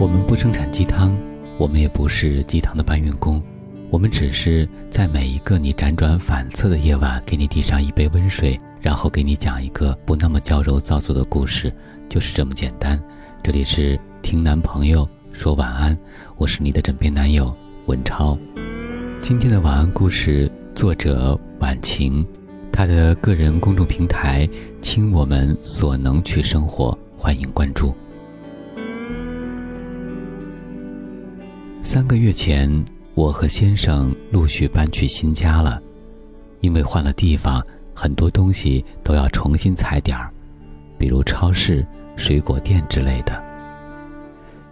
[0.00, 1.18] 我们不生产鸡汤，
[1.58, 3.42] 我们也不是鸡汤的搬运工，
[3.90, 11.72] 我们只是在每一个你辗转反侧的夜晚，给你递上一杯温水，然后给你讲一个不那么矫揉造作的故事，
[12.08, 12.96] 就是这么简单。
[13.42, 15.98] 这里是听男朋友说晚安，
[16.36, 17.52] 我是你的枕边男友
[17.86, 18.38] 文超。
[19.20, 22.24] 今天的晚安故事作者晚晴，
[22.70, 24.48] 他的个人公众平台
[24.80, 27.92] “倾我们所能去生活”，欢迎关注。
[31.90, 32.70] 三个月前，
[33.14, 35.80] 我和先生陆续搬去新家了，
[36.60, 40.30] 因为换了地方，很多东西都要重新踩点儿，
[40.98, 43.42] 比如超市、水果店之类的。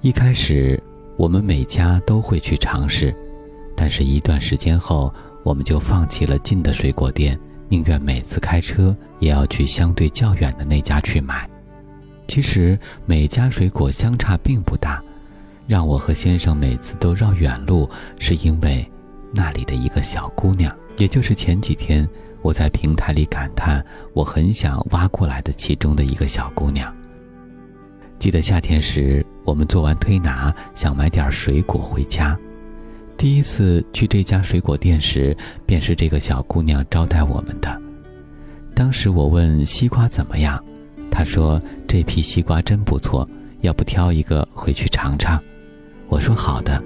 [0.03, 0.79] 一开始，
[1.17, 3.17] 我们每家都会去尝试，
[3.75, 5.11] 但是一段时间后，
[5.43, 7.41] 我们就放弃了近的水果店，
[7.71, 11.49] 宁愿每次开车也要去相对较远的那家去买。
[12.29, 15.03] 其实每家水果相差并不大。
[15.67, 18.89] 让我和先生每次都绕远路，是因为
[19.33, 22.09] 那里的一个小姑娘，也就是前几天
[22.41, 26.95] 我在平台里感叹我很想挖过来的其中的一个小姑娘。
[28.19, 32.39] 记得夏天时，我们做完推拿，想买点水果回家。
[33.17, 37.83] 第一次去这家水果店时，便是这个小姑娘招待我们的。
[38.75, 40.63] 当时我问西瓜怎么样，
[41.11, 43.29] 她说这批西瓜真不错，
[43.63, 45.43] 要不挑一个回去尝尝。
[46.09, 46.83] 我说好的，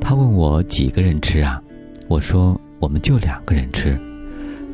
[0.00, 1.62] 他问我几个人吃啊？
[2.08, 3.98] 我说我们就两个人吃。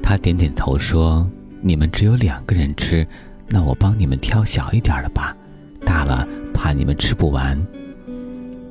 [0.02, 1.28] 他点点头说
[1.60, 3.06] ：“你们只有两个人吃，
[3.48, 5.36] 那我帮你们挑小一点的吧，
[5.84, 7.60] 大了怕你们吃不完。”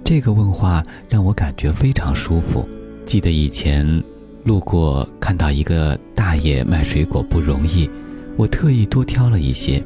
[0.03, 2.67] 这个问话让我感觉非常舒服。
[3.05, 4.03] 记得以前
[4.43, 7.89] 路过看到一个大爷卖水果不容易，
[8.37, 9.83] 我特意多挑了一些，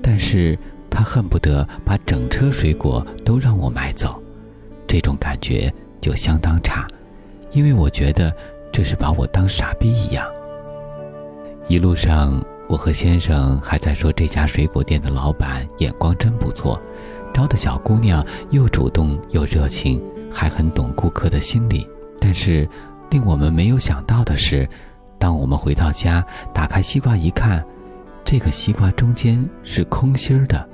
[0.00, 4.22] 但是他恨不得把整车水果都让我买走。
[4.96, 6.88] 这种感觉就相当差，
[7.50, 8.34] 因为我觉得
[8.72, 10.26] 这是把我当傻逼一样。
[11.68, 16.80] 一路上，我和先生还在说这家水果店的老板眼光真不错，
[17.30, 21.86] 招的小姑娘又主动又热情，还很懂顾客的心理。
[22.18, 22.66] 但是，
[23.10, 24.66] 令我们没有想到的是，
[25.18, 27.62] 当我们回到家，打开西瓜一看，
[28.24, 30.66] 这个西瓜中间是空心儿的，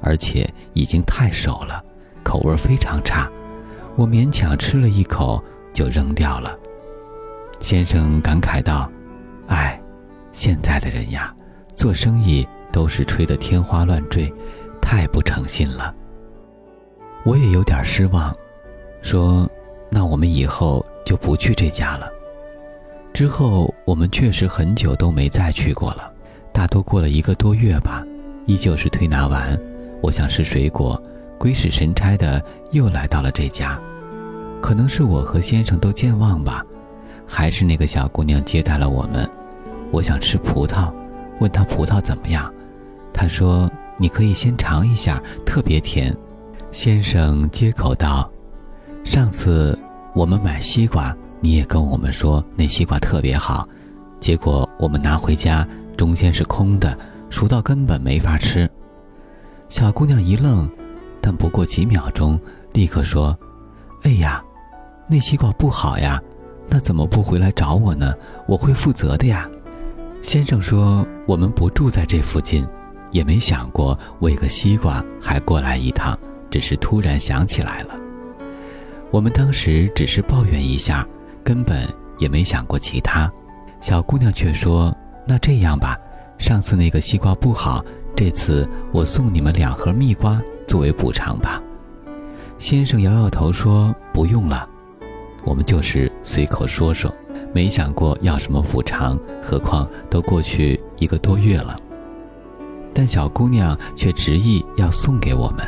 [0.00, 1.80] 而且已经太熟了，
[2.24, 3.30] 口味非常差。
[3.98, 5.42] 我勉强吃了一口，
[5.74, 6.56] 就扔掉了。
[7.58, 8.88] 先生感慨道
[9.50, 9.82] ：“哎，
[10.30, 11.34] 现在的人呀，
[11.74, 14.32] 做生意都是吹得天花乱坠，
[14.80, 15.92] 太不诚信了。”
[17.26, 18.32] 我也有点失望，
[19.02, 19.50] 说
[19.90, 22.08] ：“那我们以后就不去这家了。”
[23.12, 26.08] 之后我们确实很久都没再去过了，
[26.52, 28.06] 大多过了一个多月吧，
[28.46, 29.58] 依旧是推拿完，
[30.00, 31.02] 我想吃水果，
[31.38, 33.78] 鬼使神差的又来到了这家。
[34.60, 36.64] 可能是我和先生都健忘吧，
[37.26, 39.28] 还是那个小姑娘接待了我们。
[39.90, 40.92] 我想吃葡萄，
[41.38, 42.52] 问她葡萄怎么样，
[43.12, 46.14] 她说你可以先尝一下，特别甜。
[46.70, 48.30] 先生接口道
[49.04, 49.78] ：“上次
[50.14, 53.66] 我们买西瓜，你也跟我们说那西瓜特别好，
[54.20, 55.66] 结果我们拿回家
[55.96, 56.98] 中间是空的，
[57.30, 58.68] 熟到根本没法吃。”
[59.70, 60.68] 小姑娘一愣，
[61.20, 62.38] 但不过几秒钟，
[62.72, 63.36] 立刻说
[64.04, 64.42] ：“哎呀！”
[65.10, 66.20] 那西瓜不好呀，
[66.68, 68.14] 那怎么不回来找我呢？
[68.46, 69.48] 我会负责的呀。
[70.20, 72.66] 先生说我们不住在这附近，
[73.10, 76.18] 也没想过为个西瓜还过来一趟，
[76.50, 77.96] 只是突然想起来了。
[79.10, 81.06] 我们当时只是抱怨一下，
[81.42, 83.32] 根本也没想过其他。
[83.80, 84.94] 小姑娘却说
[85.26, 85.96] ：“那这样吧，
[86.36, 87.82] 上次那个西瓜不好，
[88.14, 91.60] 这次我送你们两盒蜜瓜作为补偿吧。”
[92.58, 94.68] 先生摇摇头说：“不用了。”
[95.44, 97.12] 我们就是随口说说，
[97.54, 101.76] 没想过要什么补偿，何况都过去一个多月了。
[102.92, 105.64] 但小姑娘却执意要送给我们。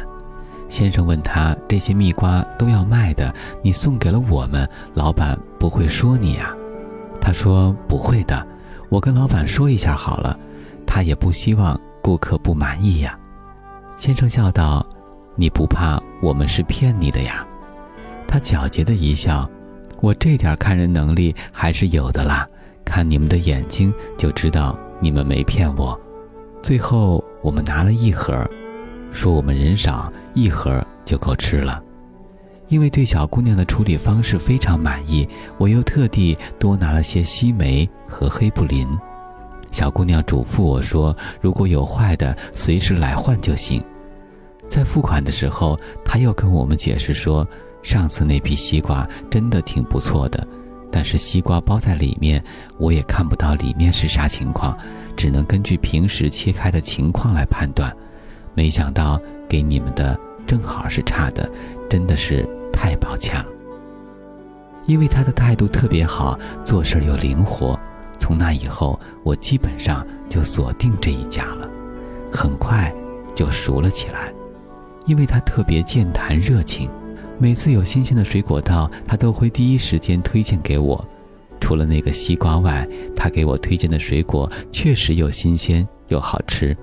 [0.69, 3.33] 先生问她：“这些蜜瓜都要卖的，
[3.63, 6.55] 你送给了我们，老板不会说你呀？”
[7.21, 8.45] 她说：“不会的，
[8.89, 10.37] 我跟老板说一下好了，
[10.85, 13.17] 他也不希望顾客不满意呀。”
[14.01, 14.85] 先生笑道
[15.37, 17.47] ：“你不怕我们是骗你的呀？”
[18.27, 19.47] 他狡黠的一笑。
[20.01, 22.47] 我这点看人能力还是有的啦，
[22.83, 26.01] 看你们的眼睛就知道你们没骗我。
[26.63, 28.43] 最后我们拿了一盒，
[29.13, 31.79] 说我们人少，一盒就够吃了。
[32.69, 38.89] 因为对小姑娘的处理方式非常满意，我又特地多拿了些西梅和黑布林。
[39.71, 43.83] 小姑娘嘱咐我说，如果有坏的，随时来换就行。
[44.69, 47.47] 在付款的时候，他又跟我们解释说，
[47.83, 50.47] 上次那批西瓜真的挺不错的，
[50.91, 52.43] 但是西瓜包在里面，
[52.79, 54.77] 我也看不到里面是啥情况，
[55.17, 57.95] 只能根据平时切开的情况来判断。
[58.55, 61.49] 没想到给你们的正好是差的，
[61.89, 63.47] 真的是太抱歉了。
[64.87, 67.79] 因为他的态度特别好，做事又灵活，
[68.31, 71.69] 从那以后，我基本上就锁定这一家了，
[72.31, 72.95] 很快
[73.35, 74.33] 就熟了起来。
[75.05, 76.89] 因为他特别健谈热情，
[77.41, 81.05] 每次有新鲜的水果到，他都会第一时间推荐给我。
[81.61, 82.87] 除了那个西瓜外，
[83.17, 86.77] 他给我推荐的水果确实又新鲜又好吃，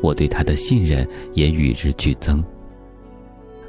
[0.00, 2.40] 我对他的信任也与日俱增。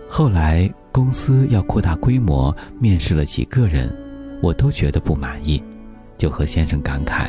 [0.08, 3.92] 后来公司要扩大规模，面试了几个人，
[4.44, 5.60] 我都觉得不满意，
[6.18, 7.28] 就和先生感慨：“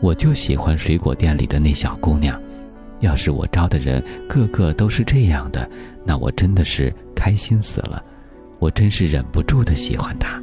[0.00, 2.40] 我就喜欢水果店里的那小姑娘。”
[3.00, 5.68] 要是我招的人个个都是这样的，
[6.04, 8.02] 那我真的是开心死了，
[8.58, 10.42] 我真是忍不住的喜欢她。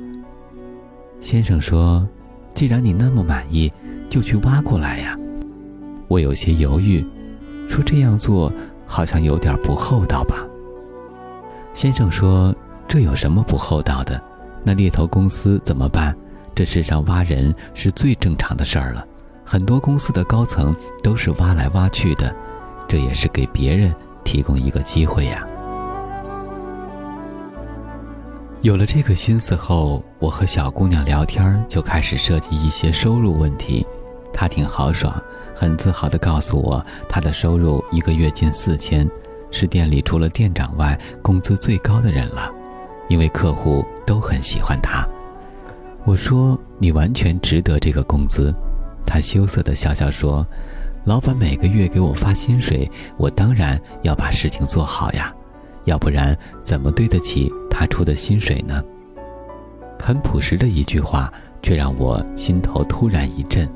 [1.19, 2.07] 先生说
[2.55, 3.71] ：“既然你那么满意，
[4.09, 5.17] 就去挖过来呀。”
[6.07, 7.05] 我有些犹豫，
[7.67, 8.49] 说这样做
[8.85, 10.47] 好像有点不厚道吧。
[11.73, 12.55] 先生说
[12.87, 14.21] ：“这有什么不厚道的？
[14.63, 16.15] 那猎头公司怎么办？
[16.55, 19.05] 这世上挖人是最正常的事儿了，
[19.43, 22.33] 很多公司的高层都是挖来挖去的。”
[22.87, 23.93] 这也是给别人
[24.23, 25.43] 提供一个机会呀。
[28.61, 33.85] 有了这个心思后，我和小姑娘聊天就开始涉及一些收入问题。
[34.31, 35.19] 她挺豪爽，
[35.55, 39.09] 很自豪地告诉我，她的收入一个月近四千，
[39.49, 42.51] 是店里除了店长外工资最高的人了，
[43.09, 45.07] 因为客户都很喜欢她。
[46.05, 48.53] 我说：“你完全值得这个工资。”
[49.05, 50.45] 他羞涩地笑笑说。
[51.05, 55.31] 老板每个月给我发薪水，我当然要把事情做好呀，
[55.83, 58.83] 要不然怎么对得起他出的薪水呢？
[59.99, 61.31] 很朴实的一句话，
[61.61, 63.69] 却让我心头突然一震。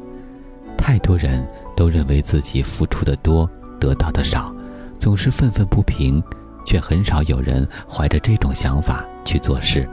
[0.75, 3.47] 太多人都认为自己付出的多，
[3.79, 4.51] 得到的少，
[4.97, 6.19] 总是愤愤不平，
[6.65, 9.87] 却很少有人怀着这种想法去做事。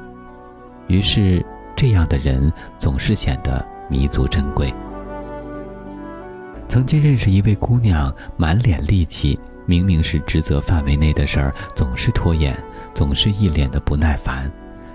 [0.86, 1.44] 于是，
[1.76, 4.72] 这样的人总是显得弥足珍贵。
[6.66, 12.56] 曾经认识一位姑娘，满脸戾气，明明是职责范围内的事儿，总是拖延，
[12.92, 14.50] 总是一脸的不耐烦。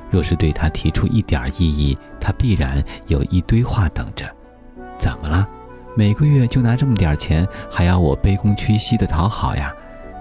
[0.09, 4.25] 若是对她提出一点异议，她必然有一堆话等着。
[4.97, 5.47] 怎么了？
[5.95, 9.71] 每个月就拿这么点钱，还要我卑躬屈膝的讨好呀？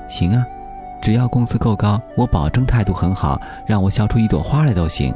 [0.08, 0.44] 行啊，
[1.02, 5.12] 只要工资够高，我保证态度很好，让我笑出一朵花来都行。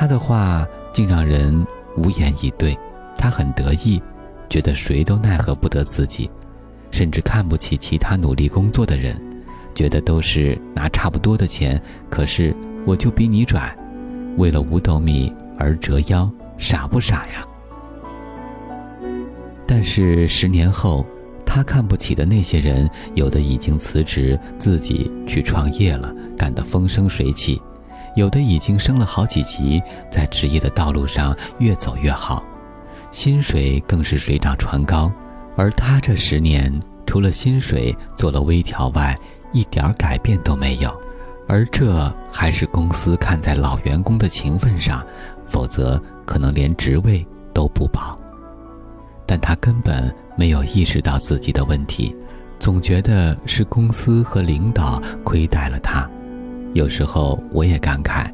[0.00, 1.66] 他的话竟让人
[1.96, 2.78] 无言以对，
[3.16, 4.00] 他很得意。
[4.48, 6.30] 觉得谁都奈何不得自己，
[6.92, 9.20] 甚至看不起其他努力工作的人，
[9.74, 12.54] 觉得都是拿差不多的钱，可是
[12.86, 13.76] 我就比你拽，
[14.36, 17.44] 为了五斗米而折腰，傻不傻呀？
[19.66, 21.04] 但是十年后，
[21.44, 27.60] 他看不起的那些人，有的已经辞职自己去创业了，干得风生水起；
[28.14, 32.42] 有的已经升了好几级，在职业的道路上越走越好。
[33.10, 35.10] 薪水更是水涨船高，
[35.56, 36.72] 而他这十年
[37.06, 39.16] 除了薪水做了微调外，
[39.52, 40.94] 一点改变都没有。
[41.46, 45.02] 而这还是公司看在老员工的情分上，
[45.46, 48.18] 否则可能连职位都不保。
[49.24, 52.14] 但他根本没有意识到自己的问题，
[52.58, 56.06] 总觉得是公司和领导亏待了他。
[56.78, 58.32] 有时候我也感慨，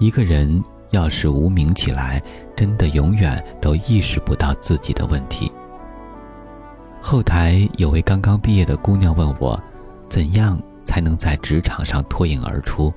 [0.00, 0.62] 一个人。
[0.90, 2.22] 要是无名起来，
[2.56, 5.50] 真的永远都意识不到自己的问题。
[7.02, 9.60] 后台有位刚刚毕业的姑娘问我，
[10.08, 12.94] 怎样才能在职场上脱颖而出？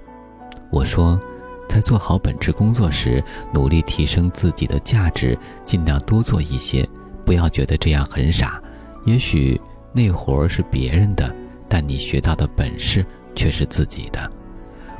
[0.69, 1.19] 我说，
[1.67, 3.21] 在做好本职工作时，
[3.53, 6.87] 努力提升自己的价值，尽量多做一些，
[7.25, 8.61] 不要觉得这样很傻。
[9.05, 9.59] 也许
[9.91, 11.35] 那活儿是别人的，
[11.67, 13.03] 但你学到的本事
[13.35, 14.31] 却是自己的。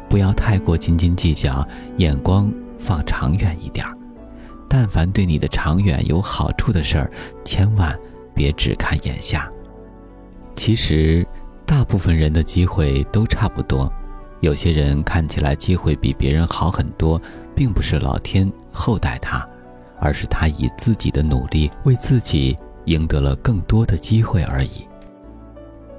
[0.10, 2.52] 不要太过斤斤计较，眼光。
[2.82, 3.94] 放长远一点儿，
[4.70, 7.12] 但凡对你的长远有好处的事儿，
[7.44, 7.94] 千万
[8.34, 9.52] 别只看眼下。
[10.56, 11.28] 其实，
[11.66, 13.92] 大部分人的机会都差不多。
[14.40, 17.22] 有些人看起来机会比别人好很多，
[17.54, 19.46] 并不是老天厚待他，
[20.00, 24.88] 而是他以自己的努力为自己赢得了更多的机会而已。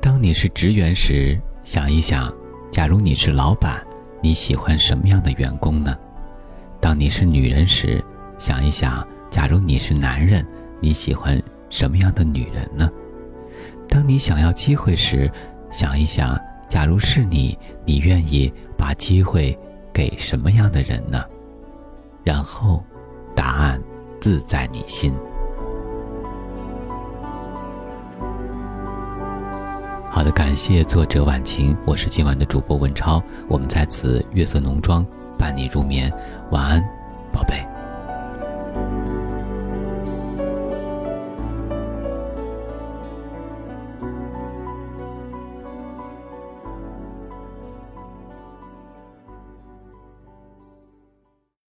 [0.00, 2.32] 当你是职员时，想一想，
[2.72, 3.86] 假如你是老板，
[4.22, 5.96] 你喜欢什么样的员工呢？
[6.80, 8.02] 当你是女人时，
[8.38, 10.46] 想一想，假如你是男人，
[10.80, 12.90] 你喜欢什么样的女人呢？
[13.88, 15.30] 当你想要机会时，
[15.70, 19.58] 想一想，假如是你，你愿意把机会
[19.92, 21.24] 给什么样的人呢？
[22.22, 22.84] 然后，
[23.34, 23.80] 答案
[24.20, 25.12] 自在你心。
[30.20, 35.02] 好的，感谢作者晚晴，我是今晚的主播文超，我们在此月色浓妆
[35.38, 36.12] 伴你入眠，
[36.50, 36.84] 晚安，